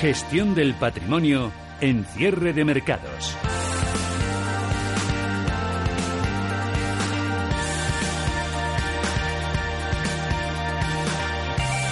[0.00, 3.36] Gestión del patrimonio en cierre de mercados.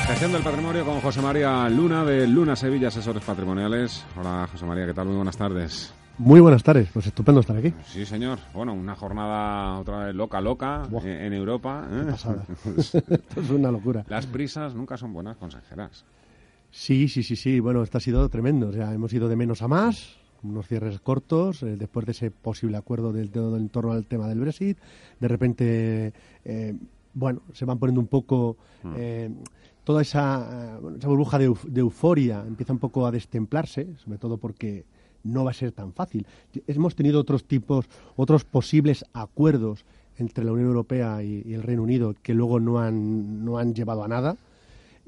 [0.07, 4.07] Gestión del patrimonio con José María Luna de Luna Sevilla Asesores Patrimoniales.
[4.19, 5.09] Hola José María, ¿qué tal?
[5.09, 5.93] Muy buenas tardes.
[6.16, 7.75] Muy buenas tardes, pues estupendo estar aquí.
[7.84, 8.38] Sí, señor.
[8.55, 11.87] Bueno, una jornada otra vez loca, loca eh, en Europa.
[11.93, 12.06] ¿eh?
[12.11, 12.43] Pasada.
[12.75, 14.06] Esto es una locura.
[14.09, 16.06] Las prisas nunca son buenas consejeras.
[16.71, 17.61] Sí, sí, sí, sí.
[17.61, 18.69] Bueno, esto ha sido tremendo.
[18.69, 22.31] O sea, hemos ido de menos a más, unos cierres cortos, eh, después de ese
[22.31, 24.79] posible acuerdo del, del, en torno al tema del Brexit.
[25.19, 26.13] De repente,
[26.45, 26.75] eh,
[27.15, 28.57] bueno, se van poniendo un poco...
[28.83, 28.95] Mm.
[28.97, 29.31] Eh,
[29.85, 34.37] toda esa, esa burbuja de, euf de euforia empieza un poco a destemplarse, sobre todo
[34.37, 34.85] porque
[35.25, 36.27] no va a ser tan fácil.
[36.66, 39.87] Hemos tenido otros tipos, otros posibles acuerdos
[40.19, 43.73] entre la Unión Europea y, y el Reino Unido que luego no han, no han
[43.73, 44.37] llevado a nada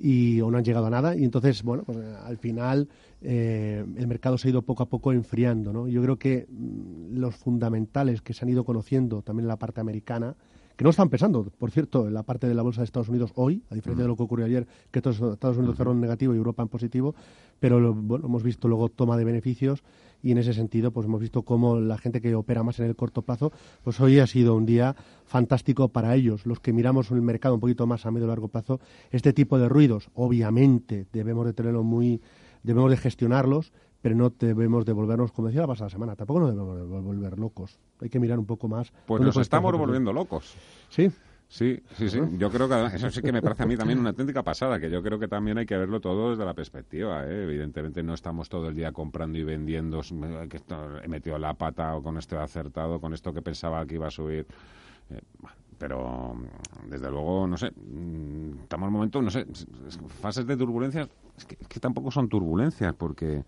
[0.00, 1.14] y o no han llegado a nada.
[1.16, 2.88] Y entonces bueno pues al final
[3.20, 7.18] eh, el mercado se ha ido poco a poco enfriando no yo creo que mmm,
[7.18, 10.36] los fundamentales que se han ido conociendo también en la parte americana
[10.80, 13.32] que no están pesando, por cierto, en la parte de la bolsa de Estados Unidos
[13.34, 16.38] hoy, a diferencia de lo que ocurrió ayer, que Estados Unidos cerró en negativo y
[16.38, 17.14] Europa en positivo,
[17.58, 19.82] pero hemos visto luego toma de beneficios
[20.22, 22.96] y en ese sentido pues hemos visto cómo la gente que opera más en el
[22.96, 23.52] corto plazo,
[23.84, 26.46] pues hoy ha sido un día fantástico para ellos.
[26.46, 29.58] Los que miramos el mercado un poquito más a medio y largo plazo, este tipo
[29.58, 32.22] de ruidos, obviamente, debemos de tenerlo muy,
[32.62, 37.04] debemos de gestionarlos, pero no debemos devolvernos, como decía la pasada semana, tampoco nos debemos
[37.04, 37.78] volver locos.
[38.00, 38.92] Hay que mirar un poco más.
[39.06, 40.54] Pues nos estamos volviendo locos.
[40.88, 41.10] Sí.
[41.50, 42.20] Sí, sí, sí.
[42.38, 44.88] Yo creo que eso sí que me parece a mí también una auténtica pasada, que
[44.88, 47.26] yo creo que también hay que verlo todo desde la perspectiva.
[47.26, 47.42] ¿eh?
[47.42, 50.00] Evidentemente no estamos todo el día comprando y vendiendo,
[50.48, 53.84] que esto, he metido la pata o con esto he acertado, con esto que pensaba
[53.84, 54.46] que iba a subir.
[55.10, 55.20] Eh,
[55.76, 56.36] pero
[56.88, 57.72] desde luego, no sé,
[58.62, 59.44] estamos en un momento, no sé,
[60.20, 63.42] fases de turbulencia, es que, es que tampoco son turbulencias, porque...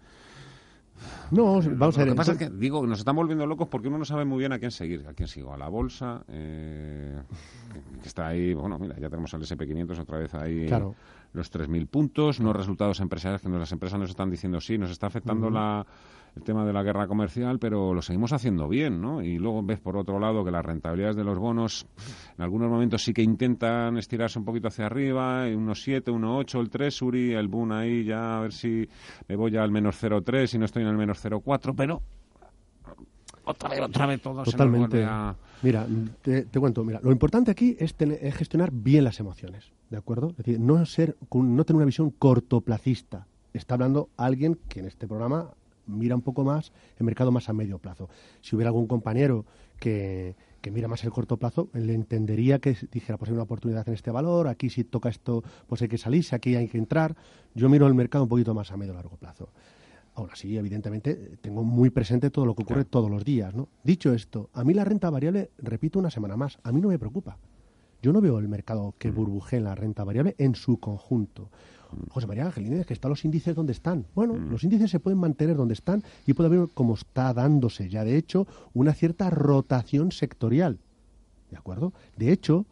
[1.30, 2.08] No, vamos a ver.
[2.08, 4.38] Lo que pasa es que, digo, nos están volviendo locos porque uno no sabe muy
[4.38, 5.06] bien a quién seguir.
[5.08, 7.20] A quién sigo, a la bolsa, eh,
[8.02, 10.66] que está ahí, bueno, mira, ya tenemos el SP500 otra vez ahí.
[10.66, 10.94] Claro.
[11.32, 15.06] Los 3.000 puntos, no resultados empresariales, que las empresas nos están diciendo sí, nos está
[15.06, 15.54] afectando uh -huh.
[15.54, 15.86] la,
[16.34, 19.22] el tema de la guerra comercial, pero lo seguimos haciendo bien, ¿no?
[19.22, 21.86] Y luego ves por otro lado que las rentabilidades de los bonos
[22.36, 26.70] en algunos momentos sí que intentan estirarse un poquito hacia arriba, unos 7, 1,8 el
[26.70, 28.88] Treasury, el Boon ahí ya a ver si
[29.28, 32.02] me voy ya al menos 0,3 y no estoy en el menos 0,4, pero
[33.44, 34.98] otra vez, otra vez todo Totalmente.
[34.98, 35.34] se a...
[35.62, 35.86] Mira,
[36.22, 39.96] te, te, cuento, mira, lo importante aquí es, tener, es, gestionar bien las emociones, ¿de
[39.96, 40.30] acuerdo?
[40.30, 43.26] Es decir, no ser, no tener una visión cortoplacista.
[43.52, 45.50] Está hablando alguien que en este programa
[45.86, 48.08] mira un poco más el mercado más a medio plazo.
[48.40, 49.44] Si hubiera algún compañero
[49.78, 53.86] que, que mira más el corto plazo, le entendería que dijera, pues hay una oportunidad
[53.88, 57.16] en este valor, aquí si toca esto, pues hay que salirse, aquí hay que entrar.
[57.54, 59.50] Yo miro el mercado un poquito más a medio largo plazo.
[60.14, 62.90] Ahora sí, evidentemente, tengo muy presente todo lo que ocurre claro.
[62.90, 63.54] todos los días.
[63.54, 63.68] ¿no?
[63.82, 66.98] Dicho esto, a mí la renta variable, repito una semana más, a mí no me
[66.98, 67.38] preocupa.
[68.02, 71.50] Yo no veo el mercado que burbujee en la renta variable en su conjunto.
[72.10, 74.06] José María Angelínez, que están los índices donde están.
[74.14, 74.50] Bueno, mm.
[74.50, 78.16] los índices se pueden mantener donde están y puede haber, como está dándose ya, de
[78.16, 80.78] hecho, una cierta rotación sectorial.
[81.50, 81.92] ¿De acuerdo?
[82.16, 82.66] De hecho,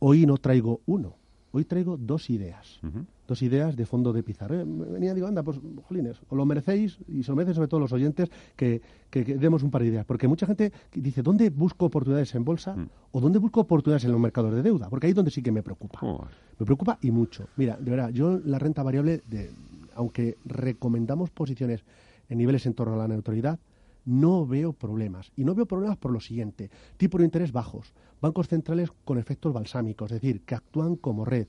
[0.00, 1.17] hoy no traigo uno,
[1.58, 2.80] hoy traigo dos ideas.
[2.82, 3.06] Uh -huh.
[3.26, 4.62] Dos ideas de fondo de pizarra.
[4.62, 7.80] Eh, venía, digo, anda, pues, jolines, os lo merecéis y se lo merecen sobre todo
[7.80, 8.80] los oyentes que,
[9.10, 10.06] que, que, demos un par de ideas.
[10.06, 12.88] Porque mucha gente dice, ¿dónde busco oportunidades en bolsa mm.
[13.12, 14.88] o dónde busco oportunidades en los mercados de deuda?
[14.88, 15.98] Porque ahí es donde sí que me preocupa.
[16.02, 16.26] Oh.
[16.58, 17.48] Me preocupa y mucho.
[17.56, 19.50] Mira, de verdad, yo la renta variable, de,
[19.94, 21.84] aunque recomendamos posiciones
[22.28, 23.58] en niveles en torno a la neutralidad,
[24.04, 25.32] no veo problemas.
[25.36, 26.70] Y no veo problemas por lo siguiente.
[26.96, 31.46] Tipos de interés bajos, bancos centrales con efectos balsámicos, es decir, que actúan como red.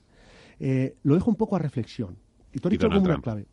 [0.59, 2.17] Eh, lo dejo un poco a reflexión.
[2.53, 3.45] Y tú has dicho como una clave.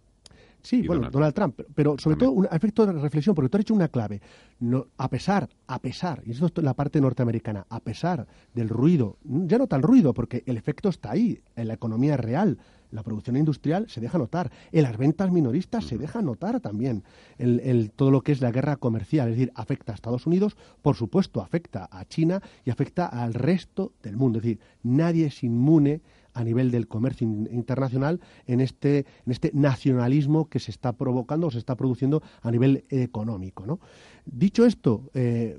[0.67, 2.19] Sí, bueno, Donald, Donald Trump, pero sobre También.
[2.19, 4.21] todo un efecto de reflexión, porque tú has dicho una clave.
[4.59, 9.17] No, a pesar, a pesar, y esto es la parte norteamericana, a pesar del ruido,
[9.23, 12.59] ya no tan ruido, porque el efecto está ahí, en la economía real,
[12.91, 17.05] la producción industrial se deja notar, en las ventas minoristas se deja notar también,
[17.39, 20.57] el, el, todo lo que es la guerra comercial, es decir, afecta a Estados Unidos,
[20.83, 25.45] por supuesto afecta a China y afecta al resto del mundo, es decir, nadie es
[25.45, 26.01] inmune
[26.37, 31.51] a nivel del comercio internacional en este, en este nacionalismo que se está provocando o
[31.51, 33.67] se está produciendo a nivel económico.
[33.67, 33.81] ¿no?
[34.27, 35.59] Dicho esto, eh,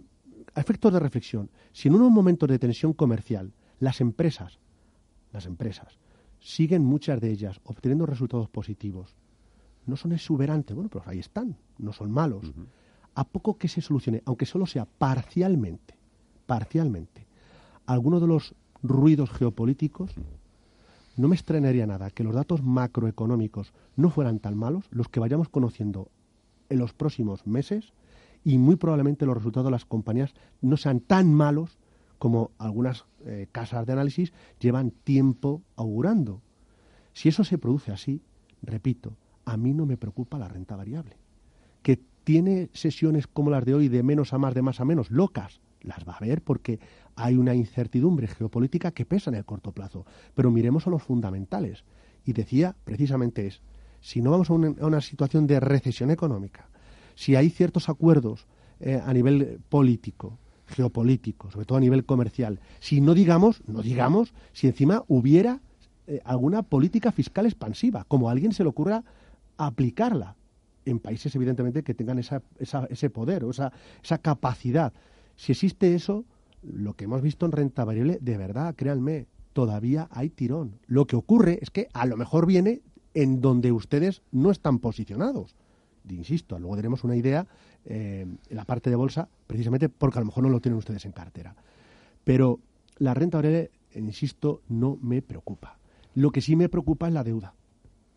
[0.54, 4.60] a efectos de reflexión, si en unos momentos de tensión comercial las empresas,
[5.34, 5.98] las empresas,
[6.40, 9.16] siguen muchas de ellas obteniendo resultados positivos,
[9.88, 12.50] no son exuberantes, bueno, pero ahí están, no son malos.
[12.50, 12.68] Uh -huh.
[13.16, 15.98] A poco que se solucione, aunque solo sea parcialmente,
[16.46, 17.26] parcialmente,
[17.88, 18.54] alguno de los
[18.84, 20.12] ruidos geopolíticos,
[21.18, 25.50] no me extrañaría nada que los datos macroeconómicos no fueran tan malos, los que vayamos
[25.50, 26.10] conociendo
[26.70, 27.94] en los próximos meses,
[28.44, 31.80] y muy probablemente los resultados de las compañías no sean tan malos
[32.20, 36.42] como algunas eh, casas de análisis llevan tiempo augurando.
[37.14, 38.22] Si eso se produce así,
[38.62, 41.18] repito, a mí no me preocupa la renta variable.
[41.82, 45.10] Que tiene sesiones como las de hoy de menos a más, de más a menos,
[45.10, 46.80] locas, las va a ver porque
[47.16, 50.06] hay una incertidumbre geopolítica que pesa en el corto plazo.
[50.36, 51.84] Pero miremos a los fundamentales.
[52.26, 53.62] Y decía precisamente es,
[54.02, 56.70] si no vamos a una, situación de recesión económica,
[57.16, 58.48] si hay ciertos acuerdos
[58.80, 60.38] eh, a nivel político,
[60.68, 65.62] geopolítico, sobre todo a nivel comercial, si no digamos, no digamos, si encima hubiera
[66.06, 69.04] eh, alguna política fiscal expansiva, como a alguien se le ocurra
[69.58, 70.36] aplicarla
[70.86, 73.72] en países evidentemente que tengan esa, ese poder o esa,
[74.04, 74.94] esa capacidad.
[75.38, 76.26] Si existe eso,
[76.64, 80.80] lo que hemos visto en renta variable, de verdad, créanme, todavía hay tirón.
[80.88, 82.82] Lo que ocurre es que a lo mejor viene
[83.14, 85.56] en donde ustedes no están posicionados.
[86.10, 87.48] insisto, luego tenemos una idea
[87.86, 91.06] eh, en la parte de bolsa, precisamente porque a lo mejor no lo tienen ustedes
[91.06, 91.56] en cartera.
[92.24, 92.60] Pero
[92.98, 95.78] la renta variable, insisto, no me preocupa.
[96.16, 97.54] Lo que sí me preocupa es la deuda.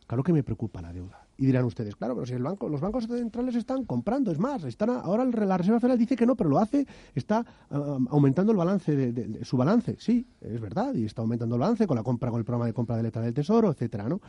[0.06, 1.26] Claro que me preocupa la deuda.
[1.40, 4.62] Y dirán ustedes, claro, pero si el banco, los bancos centrales están comprando, es más,
[4.64, 8.58] están ahora la Reserva Federal dice que no, pero lo hace, está um, aumentando el
[8.58, 12.30] balance de, su balance, sí, es verdad, y está aumentando el balance con la compra,
[12.30, 14.20] con el programa de compra de letra del Tesoro, etcétera, ¿no?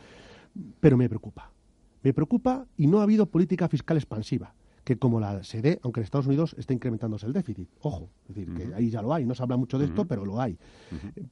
[0.80, 1.52] Pero me preocupa,
[2.02, 6.04] me preocupa y no ha habido política fiscal expansiva que como la sede, aunque en
[6.04, 7.68] Estados Unidos está incrementándose el déficit.
[7.80, 10.24] Ojo, es decir, que ahí ya lo hay, no se habla mucho de esto, pero
[10.24, 10.58] lo hay.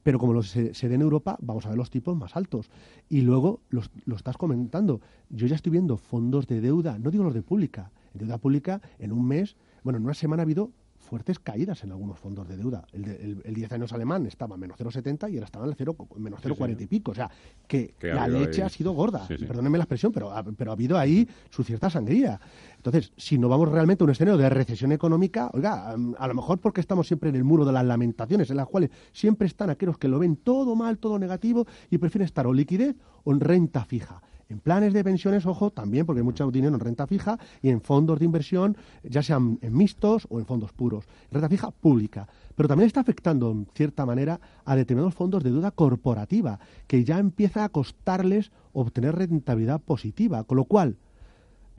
[0.03, 2.69] Pero como lo se, se, en Europa, vamos a ver los tipos más altos.
[3.09, 5.01] Y luego los, lo estás comentando.
[5.29, 9.11] Yo ya estoy viendo fondos de deuda, no digo los de pública, deuda pública en
[9.11, 10.71] un mes, bueno, en una semana ha habido
[11.11, 12.85] fuertes caídas en algunos fondos de deuda.
[12.93, 16.07] El, el, 10 años alemán estaba en menos 0,70 y ahora estaba en el 0,
[16.15, 17.11] menos 0,40 y pico.
[17.11, 17.29] O sea,
[17.67, 19.27] que, la leche ha sido gorda.
[19.27, 22.39] Perdónenme la expresión, pero ha, pero ha habido ahí su cierta sangría.
[22.77, 26.59] Entonces, si no vamos realmente a un escenario de recesión económica, oiga, a lo mejor
[26.59, 29.97] porque estamos siempre en el muro de las lamentaciones, en las cuales siempre están aquellos
[29.97, 33.83] que lo ven todo mal, todo negativo y prefieren estar o liquidez o en renta
[33.83, 34.21] fija.
[34.51, 37.79] En planes de pensiones, ojo, también, porque hay mucho dinero en renta fija y en
[37.79, 41.05] fondos de inversión, ya sean en mixtos o en fondos puros.
[41.31, 42.27] Renta fija pública.
[42.53, 47.17] Pero también está afectando, en cierta manera, a determinados fondos de deuda corporativa, que ya
[47.17, 50.43] empieza a costarles obtener rentabilidad positiva.
[50.43, 50.97] Con lo cual,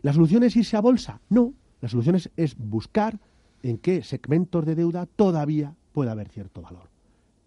[0.00, 1.20] ¿la solución es irse a bolsa?
[1.28, 1.52] No.
[1.82, 3.20] La solución es, es buscar
[3.62, 6.88] en qué segmentos de deuda todavía puede haber cierto valor.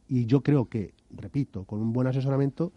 [0.07, 2.74] Y yo creo que, repito, con un buen asesoramiento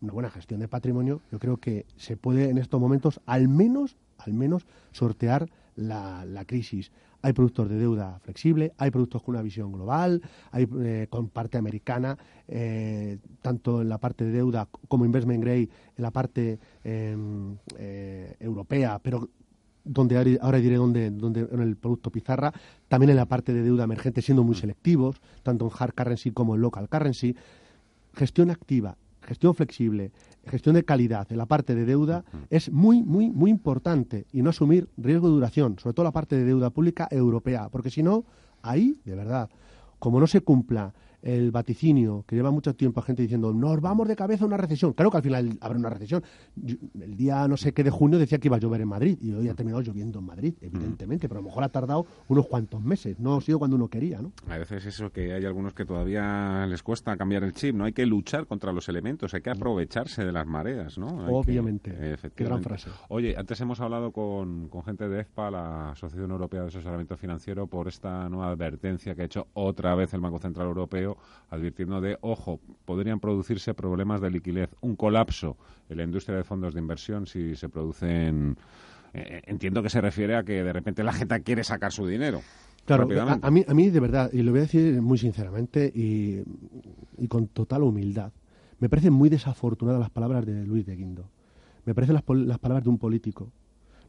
[0.00, 3.96] una buena gestión de patrimonio, yo creo que se puede en estos momentos al menos,
[4.18, 6.92] al menos sortear la, crisis.
[7.22, 10.22] Hay productos de deuda flexible, hay productos con una visión global,
[10.52, 12.16] hay eh, con parte americana,
[12.46, 18.36] eh, tanto en la parte de deuda como investment grade, en la parte em, eh,
[18.38, 19.28] europea, pero
[19.84, 22.52] donde ahora diré dónde, donde en el producto pizarra,
[22.88, 26.54] también en la parte de deuda emergente, siendo muy selectivos, tanto en hard currency como
[26.54, 27.34] en local currency.
[28.12, 28.96] Gestión activa
[29.28, 30.10] gestión flexible,
[30.46, 34.48] gestión de calidad en la parte de deuda es muy, muy, muy importante y no
[34.50, 38.24] asumir riesgo de duración, sobre todo la parte de deuda pública europea, porque si no,
[38.62, 39.50] ahí, de verdad,
[39.98, 44.08] como no se cumpla el vaticinio que lleva mucho tiempo a gente diciendo nos vamos
[44.08, 44.92] de cabeza a una recesión.
[44.92, 46.22] Claro que al final habrá una recesión.
[47.00, 49.32] el día no sé qué de junio decía que iba a llover en Madrid y
[49.32, 52.82] hoy ha terminado lloviendo en Madrid, evidentemente, pero a lo mejor ha tardado unos cuantos
[52.82, 54.32] meses, no ha sido cuando uno quería, ¿no?
[54.48, 57.92] A veces eso que hay algunos que todavía les cuesta cambiar el chip, no hay
[57.92, 61.08] que luchar contra los elementos, hay que aprovecharse de las mareas, ¿no?
[61.28, 62.16] Obviamente.
[62.34, 62.90] Qué gran frase.
[63.08, 67.66] Oye, antes hemos hablado con, con gente de EFPA, la Asociación Europea de Asesoramiento Financiero,
[67.66, 71.07] por esta nueva advertencia que ha hecho otra vez el Banco Central Europeo
[71.50, 75.56] advirtiendo de, ojo, podrían producirse problemas de liquidez, un colapso
[75.88, 78.56] en la industria de fondos de inversión si se producen...
[79.14, 82.42] Eh, entiendo que se refiere a que de repente la gente quiere sacar su dinero.
[82.84, 83.08] Claro,
[83.42, 86.42] a, mí, a mí de verdad, y lo voy a decir muy sinceramente y,
[87.16, 88.32] y con total humildad,
[88.78, 91.30] me parecen muy desafortunadas las palabras de Luis de Guindo.
[91.84, 93.50] Me parecen las, las palabras de un político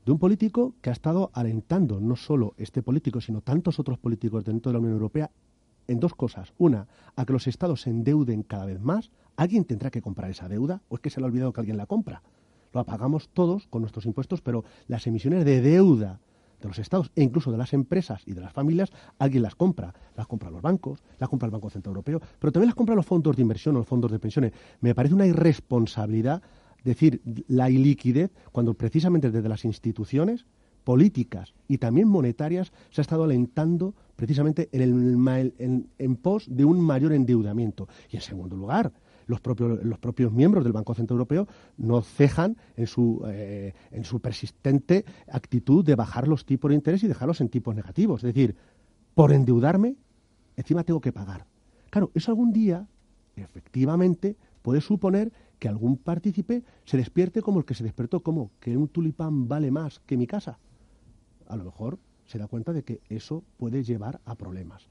[0.06, 4.44] de un político que ha estado alentando no solo este político, sino tantos otros políticos
[4.44, 5.29] dentro de la Unión Europea
[5.89, 6.53] en dos cosas.
[6.58, 9.12] Una, a que los estados se endeuden cada vez más.
[9.36, 11.77] ¿Alguien tendrá que comprar esa deuda o es que se le ha olvidado que alguien
[11.77, 12.22] la compra?
[12.74, 16.19] Lo pagamos todos con nuestros impuestos, pero las emisiones de deuda
[16.62, 19.93] de los estados e incluso de las empresas y de las familias, alguien las compra.
[20.15, 23.05] Las compra los bancos, las compra el Banco Central Europeo, pero también las compra los
[23.05, 24.53] fondos de inversión o los fondos de pensiones.
[24.81, 26.43] Me parece una irresponsabilidad
[26.84, 30.46] decir la iliquidez cuando precisamente desde las instituciones
[30.89, 36.81] políticas y también monetarias se ha estado alentando precisamente en, el, en, pos de un
[36.81, 37.88] mayor endeudamiento.
[38.10, 38.91] Y en segundo lugar,
[39.27, 44.03] los propios, los propios miembros del Banco Central Europeo no cejan en su, eh, en
[44.03, 48.24] su persistente actitud de bajar los tipos de interés y dejarlos en tipos negativos.
[48.24, 48.55] Es decir,
[49.13, 49.96] por endeudarme,
[50.58, 51.46] encima tengo que pagar.
[51.91, 52.88] Claro, eso algún día,
[53.36, 58.75] efectivamente, puede suponer que algún partícipe se despierte como el que se despertó, como que
[58.75, 60.58] un tulipán vale más que mi casa.
[61.50, 64.88] A lo mejor se da cuenta de que eso puede llevar a problemas.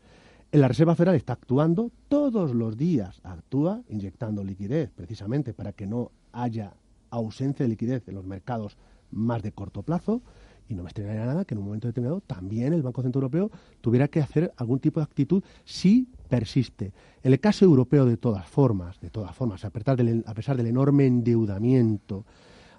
[0.52, 5.86] En la Reserva Federal está actuando todos los días, actúa inyectando liquidez precisamente para que
[5.86, 6.74] no haya
[7.10, 8.76] ausencia de liquidez en los mercados
[9.10, 10.22] más de corto plazo
[10.68, 13.50] y no me extrañaría nada que en un momento determinado también el Banco Central Europeo
[13.80, 16.92] tuviera que hacer algún tipo de actitud si persiste.
[17.22, 20.56] En el caso europeo, de todas formas, de todas formas, a pesar del, a pesar
[20.56, 22.26] del enorme endeudamiento,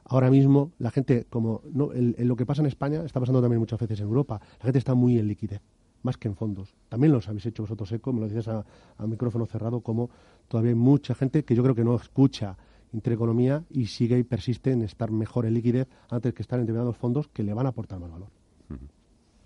[0.10, 3.80] ahora mismo la gente, como no, lo que pasa en España, está pasando también muchas
[3.80, 5.62] veces en Europa, la gente está muy en liquidez
[6.02, 6.76] más que en fondos.
[6.88, 8.66] También los habéis hecho vosotros eco, me lo dices a,
[8.98, 10.10] a micrófono cerrado, como
[10.48, 12.58] todavía hay mucha gente que yo creo que no escucha
[12.92, 16.98] Intereconomía y sigue y persiste en estar mejor en liquidez antes que estar en determinados
[16.98, 18.30] fondos que le van a aportar más valor.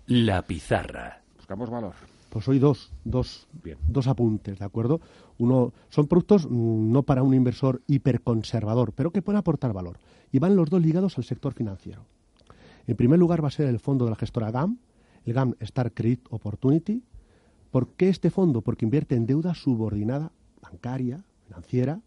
[0.06, 1.22] La pizarra.
[1.36, 1.94] Buscamos valor.
[2.34, 3.46] Pues hoy dos, dos,
[3.86, 5.00] dos apuntes, ¿de acuerdo?
[5.38, 10.00] Uno, son productos mm, no para un inversor hiperconservador, pero que pueden aportar valor.
[10.32, 12.06] Y van los dos ligados al sector financiero.
[12.88, 14.78] En primer lugar va a ser el fondo de la gestora GAM,
[15.24, 17.04] el GAM Star Credit Opportunity.
[17.70, 18.62] ¿Por qué este fondo?
[18.62, 22.00] Porque invierte en deuda subordinada, bancaria, financiera,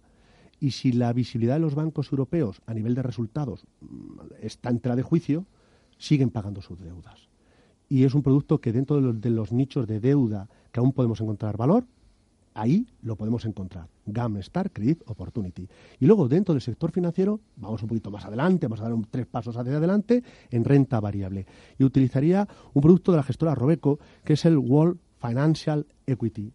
[0.59, 4.81] y si la visibilidad de los bancos europeos a nivel de resultados mm, está en
[4.81, 5.45] tela de juicio,
[5.97, 7.29] siguen pagando sus deudas.
[7.89, 11.55] Y es un producto que dentro de los, nichos de deuda que aún podemos encontrar
[11.57, 11.85] valor,
[12.53, 13.87] ahí lo podemos encontrar.
[14.05, 15.67] GAM Star Credit Opportunity.
[15.99, 19.25] Y luego dentro del sector financiero, vamos un poquito más adelante, vamos a dar tres
[19.25, 21.45] pasos hacia adelante, en renta variable.
[21.77, 26.51] Y utilizaría un producto de la gestora Robeco, que es el World Financial Equity.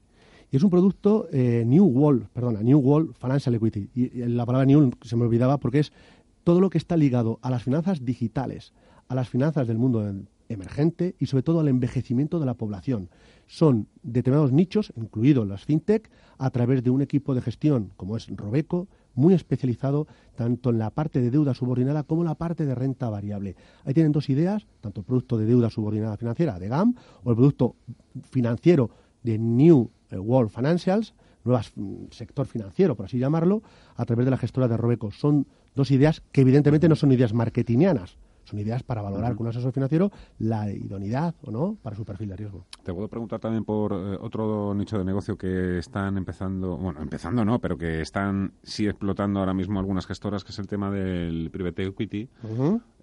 [0.50, 3.88] Y es un producto eh, New World, perdona, New World Financial Equity.
[3.94, 5.92] Y, la palabra New se me olvidaba porque es
[6.44, 8.74] todo lo que está ligado a las finanzas digitales,
[9.08, 10.12] a las finanzas del mundo
[10.52, 13.08] emergente y sobre todo al envejecimiento de la población.
[13.46, 18.28] Son determinados nichos, incluidos las fintech, a través de un equipo de gestión como es
[18.28, 20.06] Robeco, muy especializado
[20.36, 23.56] tanto en la parte de deuda subordinada como en la parte de renta variable.
[23.84, 26.94] Ahí tienen dos ideas, tanto el producto de deuda subordinada financiera de GAM
[27.24, 27.76] o el producto
[28.30, 28.90] financiero
[29.22, 33.62] de New World Financials, nuevas mm, sector financiero, por así llamarlo,
[33.96, 35.10] a través de la gestora de Robeco.
[35.10, 39.50] Son dos ideas que evidentemente no son ideas marketingianas, son ideas para valorar con un
[39.50, 42.66] asesor financiero la idoneidad o no para su perfil de riesgo.
[42.82, 47.44] Te puedo preguntar también por eh, otro nicho de negocio que están empezando, bueno, empezando
[47.44, 51.50] no, pero que están sí explotando ahora mismo algunas gestoras, que es el tema del
[51.50, 52.28] private equity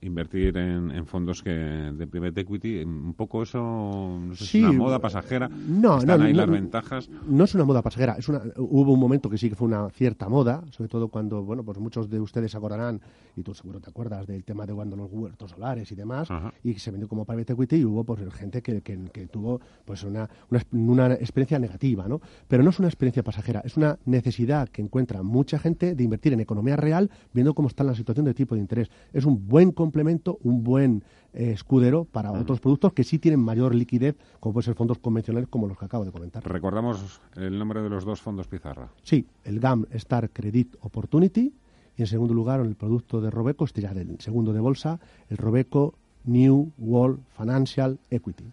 [0.02, 2.84] invertir en, fondos que de private equity.
[2.84, 5.50] Un poco eso, no sé si es una moda pasajera.
[5.50, 7.10] No, Están no, ahí las ventajas.
[7.28, 8.16] No es una moda pasajera.
[8.18, 11.44] Es una, hubo un momento que sí que fue una cierta moda, sobre todo cuando,
[11.44, 13.02] bueno, pues muchos de ustedes acordarán,
[13.36, 16.30] y tú seguro te acuerdas del tema de cuando los huertos solares y demás,
[16.64, 20.30] y se vendió como private equity y hubo pues gente que, que, tuvo pues una,
[20.50, 22.22] una, una experiencia negativa, ¿no?
[22.48, 26.34] Pero no es una experiencia pasajera, es una necesidad que encuentra mucha gente de invertir
[26.34, 28.90] en economía real viendo cómo está la situación de tipo de interés.
[29.14, 33.76] Es un buen complemento, un buen eh, escudero para otros productos que sí tienen mayor
[33.76, 36.44] liquidez, como pueden ser fondos convencionales como los que acabo de comentar.
[36.44, 38.90] Recordamos el nombre de los dos fondos Pizarra.
[39.04, 41.54] Sí, el GAM Star Credit Opportunity
[42.00, 45.36] y en segundo lugar el producto de Robeco, este ya del segundo de bolsa, el
[45.36, 48.46] Robeco New World Financial Equity.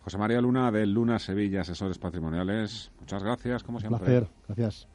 [0.00, 2.90] José María Luna de Luna Sevilla, asesores patrimoniales.
[2.98, 4.00] Muchas gracias, como siempre.
[4.00, 4.88] Un placer, gracias.